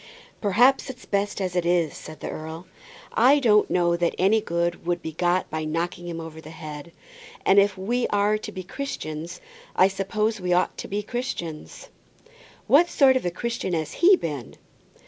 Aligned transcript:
"Perhaps 0.41 0.89
it's 0.89 1.05
best 1.05 1.39
as 1.39 1.55
it 1.55 1.63
is," 1.63 1.95
said 1.95 2.21
the 2.21 2.29
earl. 2.31 2.65
"I 3.13 3.37
don't 3.37 3.69
know 3.69 3.95
that 3.95 4.15
any 4.17 4.41
good 4.41 4.83
would 4.83 4.99
be 5.03 5.11
got 5.11 5.47
by 5.51 5.63
knocking 5.63 6.07
him 6.07 6.19
over 6.19 6.41
the 6.41 6.49
head. 6.49 6.91
And 7.45 7.59
if 7.59 7.77
we 7.77 8.07
are 8.07 8.39
to 8.39 8.51
be 8.51 8.63
Christians, 8.63 9.41
I 9.75 9.87
suppose 9.87 10.41
we 10.41 10.53
ought 10.53 10.75
to 10.79 10.87
be 10.87 11.03
Christians." 11.03 11.89
"What 12.65 12.89
sort 12.89 13.15
of 13.15 13.27
a 13.27 13.29
Christian 13.29 13.73
has 13.73 13.91
he 13.91 14.15
been?" 14.15 14.55